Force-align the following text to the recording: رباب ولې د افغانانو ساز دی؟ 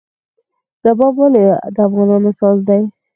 رباب 0.85 1.15
ولې 1.19 1.45
د 1.75 1.77
افغانانو 1.87 2.31
ساز 2.39 2.57
دی؟ 2.67 2.81